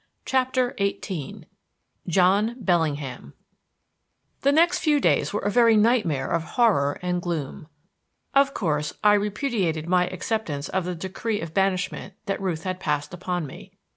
CHAPTER 0.25 0.73
XVIII 0.79 1.45
JOHN 2.07 2.55
BELLINGHAM 2.59 3.33
The 4.41 4.51
next 4.51 4.79
few 4.79 4.99
days 4.99 5.31
were 5.31 5.41
a 5.41 5.51
very 5.51 5.77
nightmare 5.77 6.27
of 6.27 6.41
horror 6.57 6.97
and 7.03 7.21
gloom. 7.21 7.67
Of 8.33 8.55
course, 8.55 8.93
I 9.03 9.13
repudiated 9.13 9.87
my 9.87 10.07
acceptance 10.07 10.69
of 10.69 10.85
the 10.85 10.95
decree 10.95 11.39
of 11.39 11.53
banishment 11.53 12.15
that 12.25 12.41
Ruth 12.41 12.63
had 12.63 12.79
passed 12.79 13.13
upon 13.13 13.45
me. 13.45 13.73